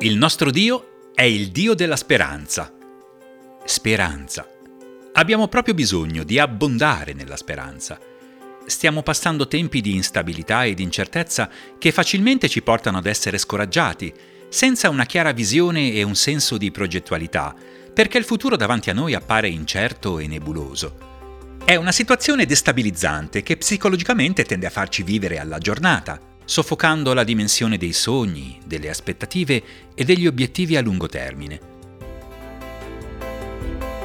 [0.00, 2.72] Il nostro Dio è il Dio della speranza.
[3.64, 4.48] Speranza.
[5.14, 7.98] Abbiamo proprio bisogno di abbondare nella speranza.
[8.64, 14.14] Stiamo passando tempi di instabilità e di incertezza che facilmente ci portano ad essere scoraggiati,
[14.48, 17.52] senza una chiara visione e un senso di progettualità,
[17.92, 21.56] perché il futuro davanti a noi appare incerto e nebuloso.
[21.64, 27.76] È una situazione destabilizzante che psicologicamente tende a farci vivere alla giornata, soffocando la dimensione
[27.76, 29.62] dei sogni, delle aspettative
[29.94, 31.60] e degli obiettivi a lungo termine.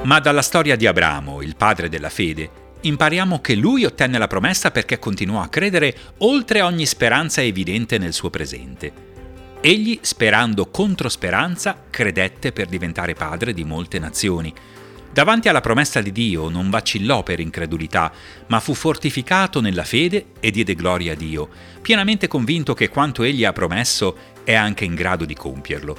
[0.03, 2.49] Ma dalla storia di Abramo, il padre della fede,
[2.81, 8.11] impariamo che lui ottenne la promessa perché continuò a credere oltre ogni speranza evidente nel
[8.11, 8.91] suo presente.
[9.61, 14.53] Egli, sperando contro speranza, credette per diventare padre di molte nazioni,
[15.13, 18.12] Davanti alla promessa di Dio non vacillò per incredulità,
[18.48, 21.49] ma fu fortificato nella fede e diede gloria a Dio,
[21.84, 25.95] pienamente convinto che quanto egli ha promesso è anche in grado di compierlo.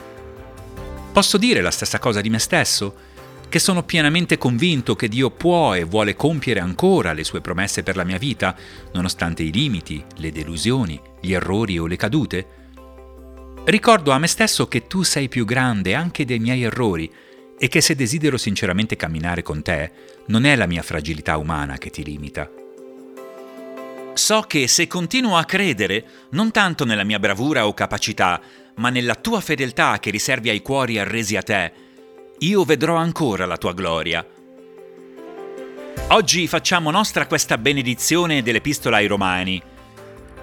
[1.12, 3.12] Posso dire la stessa cosa di me stesso?
[3.48, 7.94] Che sono pienamente convinto che Dio può e vuole compiere ancora le sue promesse per
[7.94, 8.56] la mia vita,
[8.94, 12.46] nonostante i limiti, le delusioni, gli errori o le cadute?
[13.64, 17.08] Ricordo a me stesso che tu sei più grande anche dei miei errori,
[17.64, 19.90] e che se desidero sinceramente camminare con te,
[20.26, 22.50] non è la mia fragilità umana che ti limita.
[24.12, 28.38] So che se continuo a credere, non tanto nella mia bravura o capacità,
[28.74, 31.72] ma nella tua fedeltà che riservi ai cuori arresi a te,
[32.40, 34.26] io vedrò ancora la tua gloria.
[36.08, 39.62] Oggi facciamo nostra questa benedizione dell'Epistola ai Romani.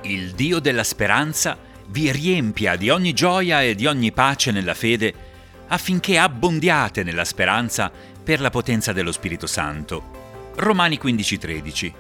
[0.02, 1.55] Il Dio della speranza
[1.89, 5.30] vi riempia di ogni gioia e di ogni pace nella fede,
[5.72, 7.91] affinché abbondiate nella speranza
[8.23, 10.52] per la potenza dello Spirito Santo.
[10.55, 11.94] Romani 15:13.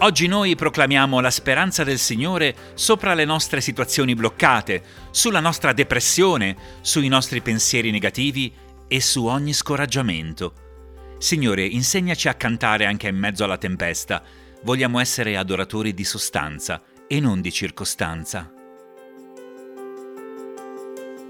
[0.00, 6.56] Oggi noi proclamiamo la speranza del Signore sopra le nostre situazioni bloccate, sulla nostra depressione,
[6.80, 8.52] sui nostri pensieri negativi
[8.88, 11.16] e su ogni scoraggiamento.
[11.18, 14.22] Signore, insegnaci a cantare anche in mezzo alla tempesta.
[14.64, 18.53] Vogliamo essere adoratori di sostanza e non di circostanza.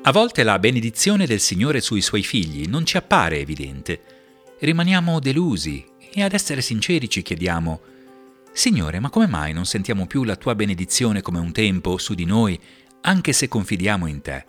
[0.06, 4.02] A volte la benedizione del Signore sui suoi figli non ci appare evidente.
[4.58, 5.82] Rimaniamo delusi
[6.12, 7.80] e ad essere sinceri ci chiediamo,
[8.52, 12.26] Signore, ma come mai non sentiamo più la tua benedizione come un tempo su di
[12.26, 12.60] noi,
[13.00, 14.44] anche se confidiamo in te?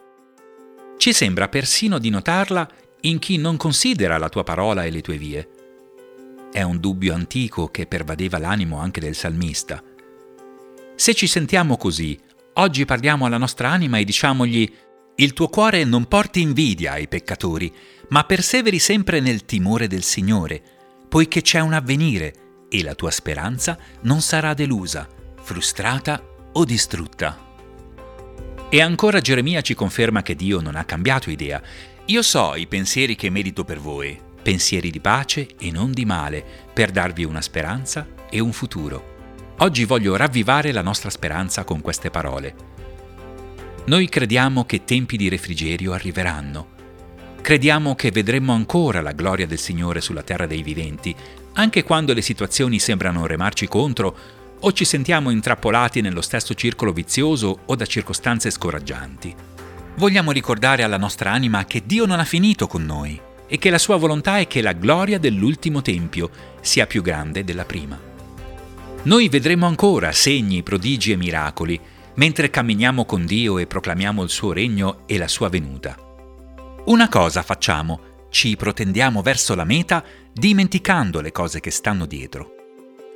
[0.97, 2.69] Ci sembra persino di notarla
[3.01, 5.49] in chi non considera la tua parola e le tue vie.
[6.51, 9.81] È un dubbio antico che pervadeva l'animo anche del salmista.
[10.95, 12.19] Se ci sentiamo così,
[12.55, 14.69] oggi parliamo alla nostra anima e diciamogli
[15.17, 17.73] il tuo cuore non porti invidia ai peccatori,
[18.09, 20.61] ma perseveri sempre nel timore del Signore,
[21.07, 22.33] poiché c'è un avvenire
[22.67, 25.07] e la tua speranza non sarà delusa,
[25.41, 26.21] frustrata
[26.51, 27.43] o distrutta.
[28.67, 31.61] E ancora Geremia ci conferma che Dio non ha cambiato idea.
[32.07, 36.43] Io so i pensieri che medito per voi, pensieri di pace e non di male,
[36.73, 39.13] per darvi una speranza e un futuro.
[39.59, 42.74] Oggi voglio ravvivare la nostra speranza con queste parole.
[43.87, 46.73] Noi crediamo che tempi di refrigerio arriveranno.
[47.39, 51.15] Crediamo che vedremo ancora la gloria del Signore sulla terra dei viventi,
[51.53, 54.17] anche quando le situazioni sembrano remarci contro
[54.59, 59.35] o ci sentiamo intrappolati nello stesso circolo vizioso o da circostanze scoraggianti.
[59.97, 63.77] Vogliamo ricordare alla nostra anima che Dio non ha finito con noi e che la
[63.77, 67.99] sua volontà è che la gloria dell'ultimo Tempio sia più grande della prima.
[69.03, 71.79] Noi vedremo ancora segni, prodigi e miracoli,
[72.15, 75.97] mentre camminiamo con Dio e proclamiamo il suo regno e la sua venuta.
[76.85, 82.53] Una cosa facciamo, ci protendiamo verso la meta dimenticando le cose che stanno dietro.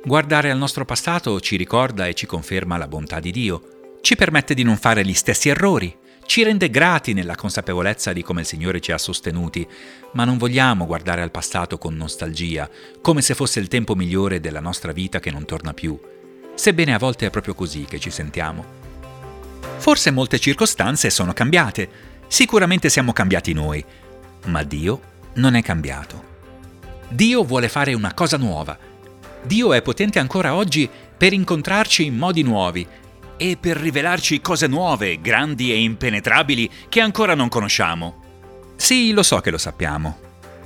[0.02, 4.54] Guardare al nostro passato ci ricorda e ci conferma la bontà di Dio, ci permette
[4.54, 5.94] di non fare gli stessi errori,
[6.24, 9.66] ci rende grati nella consapevolezza di come il Signore ci ha sostenuti,
[10.12, 12.70] ma non vogliamo guardare al passato con nostalgia,
[13.02, 16.00] come se fosse il tempo migliore della nostra vita che non torna più,
[16.54, 18.79] sebbene a volte è proprio così che ci sentiamo.
[19.80, 21.88] Forse molte circostanze sono cambiate,
[22.26, 23.82] sicuramente siamo cambiati noi,
[24.44, 25.00] ma Dio
[25.36, 26.22] non è cambiato.
[27.08, 28.78] Dio vuole fare una cosa nuova.
[29.42, 30.86] Dio è potente ancora oggi
[31.16, 32.86] per incontrarci in modi nuovi
[33.38, 38.22] e per rivelarci cose nuove, grandi e impenetrabili che ancora non conosciamo.
[38.76, 40.18] Sì, lo so che lo sappiamo,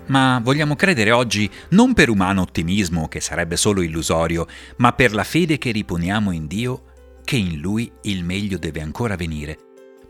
[0.07, 5.25] ma vogliamo credere oggi non per umano ottimismo, che sarebbe solo illusorio, ma per la
[5.25, 6.83] fede che riponiamo in Dio
[7.25, 9.59] che in lui il meglio deve ancora venire.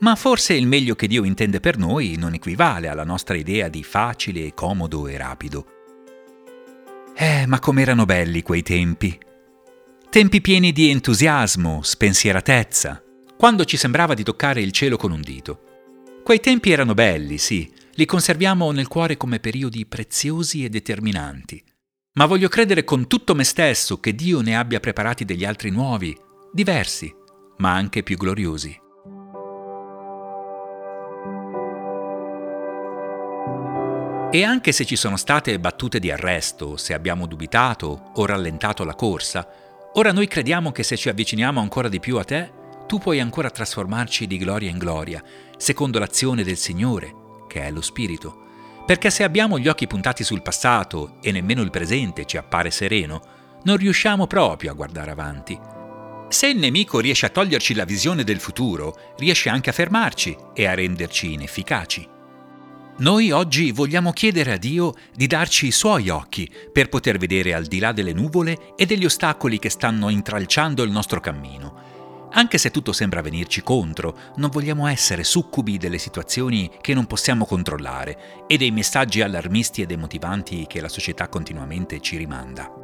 [0.00, 3.82] Ma forse il meglio che Dio intende per noi non equivale alla nostra idea di
[3.82, 5.66] facile, comodo e rapido.
[7.16, 9.18] Eh, ma com'erano belli quei tempi!
[10.10, 13.02] Tempi pieni di entusiasmo, spensieratezza,
[13.36, 15.60] quando ci sembrava di toccare il cielo con un dito.
[16.22, 21.62] Quei tempi erano belli, sì, li conserviamo nel cuore come periodi preziosi e determinanti.
[22.14, 26.16] Ma voglio credere con tutto me stesso che Dio ne abbia preparati degli altri nuovi,
[26.54, 27.12] diversi,
[27.56, 28.80] ma anche più gloriosi.
[34.30, 38.94] E anche se ci sono state battute di arresto, se abbiamo dubitato o rallentato la
[38.94, 39.48] corsa,
[39.94, 42.52] ora noi crediamo che se ci avviciniamo ancora di più a te,
[42.86, 45.20] tu puoi ancora trasformarci di gloria in gloria,
[45.56, 47.12] secondo l'azione del Signore,
[47.48, 48.42] che è lo Spirito.
[48.86, 53.22] Perché se abbiamo gli occhi puntati sul passato e nemmeno il presente ci appare sereno,
[53.64, 55.82] non riusciamo proprio a guardare avanti.
[56.28, 60.66] Se il nemico riesce a toglierci la visione del futuro, riesce anche a fermarci e
[60.66, 62.08] a renderci inefficaci.
[62.96, 67.64] Noi oggi vogliamo chiedere a Dio di darci i suoi occhi per poter vedere al
[67.64, 72.30] di là delle nuvole e degli ostacoli che stanno intralciando il nostro cammino.
[72.36, 77.46] Anche se tutto sembra venirci contro, non vogliamo essere succubi delle situazioni che non possiamo
[77.46, 82.83] controllare e dei messaggi allarmisti e demotivanti che la società continuamente ci rimanda.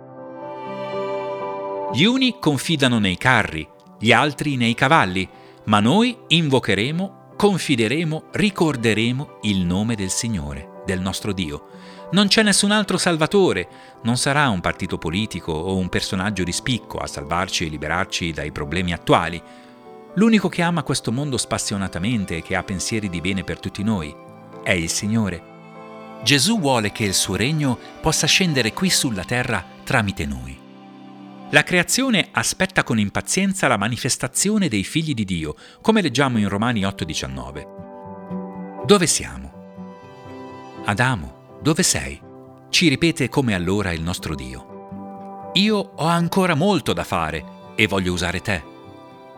[1.92, 5.28] Gli uni confidano nei carri, gli altri nei cavalli,
[5.64, 11.69] ma noi invocheremo confideremo, ricorderemo il nome del Signore, del nostro Dio.
[12.12, 13.66] Non c'è nessun altro Salvatore,
[14.02, 18.52] non sarà un partito politico o un personaggio di spicco a salvarci e liberarci dai
[18.52, 19.43] problemi attuali.
[20.16, 24.14] L'unico che ama questo mondo spassionatamente e che ha pensieri di bene per tutti noi
[24.62, 25.43] è il Signore.
[26.22, 30.69] Gesù vuole che il suo regno possa scendere qui sulla terra tramite noi.
[31.52, 36.82] La creazione aspetta con impazienza la manifestazione dei figli di Dio, come leggiamo in Romani
[36.82, 38.85] 8:19.
[38.87, 39.52] Dove siamo?
[40.85, 42.20] Adamo, dove sei?
[42.69, 45.50] Ci ripete come allora il nostro Dio.
[45.55, 47.44] Io ho ancora molto da fare
[47.75, 48.62] e voglio usare te.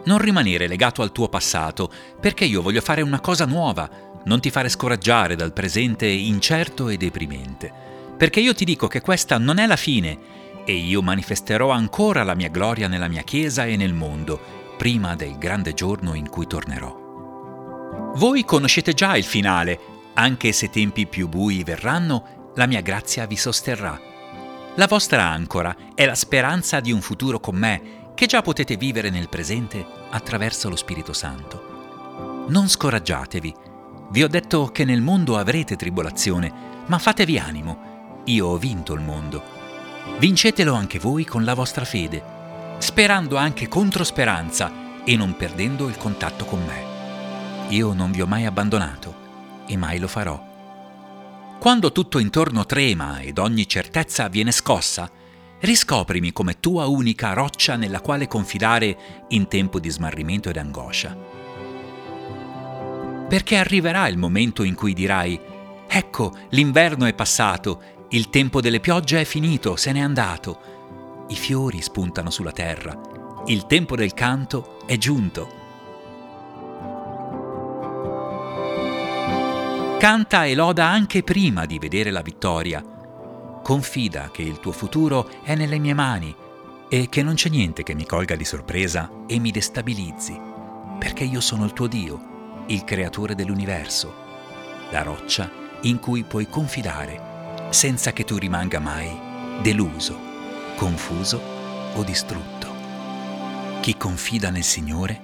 [0.05, 3.89] Non rimanere legato al tuo passato, perché io voglio fare una cosa nuova,
[4.25, 7.73] non ti fare scoraggiare dal presente incerto e deprimente.
[8.19, 12.35] Perché io ti dico che questa non è la fine e io manifesterò ancora la
[12.35, 14.41] mia gloria nella mia Chiesa e nel mondo,
[14.77, 17.01] prima del grande giorno in cui tornerò.
[18.17, 19.79] Voi conoscete già il finale,
[20.15, 23.99] anche se tempi più bui verranno, la mia grazia vi sosterrà.
[24.75, 29.11] La vostra ancora è la speranza di un futuro con me, che già potete vivere
[29.11, 32.45] nel presente attraverso lo Spirito Santo.
[32.49, 33.55] Non scoraggiatevi.
[34.11, 36.53] Vi ho detto che nel mondo avrete tribolazione,
[36.87, 38.21] ma fatevi animo.
[38.27, 39.61] Io ho vinto il mondo.
[40.19, 42.23] Vincetelo anche voi con la vostra fede,
[42.79, 47.71] sperando anche contro speranza e non perdendo il contatto con me.
[47.71, 49.15] Io non vi ho mai abbandonato
[49.67, 50.51] e mai lo farò.
[51.59, 55.09] Quando tutto intorno trema ed ogni certezza viene scossa,
[55.61, 61.17] riscoprimi come tua unica roccia nella quale confidare in tempo di smarrimento ed angoscia.
[63.29, 65.41] Perché arriverà il momento in cui dirai,
[65.87, 67.81] ecco, l'inverno è passato
[68.13, 71.25] il tempo delle piogge è finito, se n'è andato.
[71.29, 72.99] I fiori spuntano sulla terra.
[73.47, 75.61] Il tempo del canto è giunto.
[79.99, 82.85] Canta e loda anche prima di vedere la vittoria.
[83.63, 86.35] Confida che il tuo futuro è nelle mie mani
[86.91, 90.39] e che non c'è niente che mi colga di sorpresa e mi destabilizzi,
[90.99, 94.13] perché io sono il tuo Dio, il creatore dell'universo,
[94.91, 95.51] la roccia
[95.83, 97.31] in cui puoi confidare
[97.73, 99.11] senza che tu rimanga mai
[99.63, 100.19] deluso,
[100.77, 101.41] confuso
[101.95, 103.81] o distrutto.
[103.81, 105.21] Chi confida nel Signore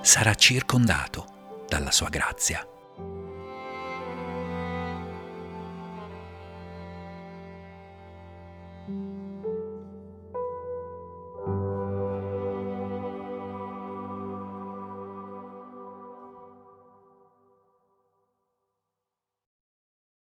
[0.00, 2.66] sarà circondato dalla sua grazia.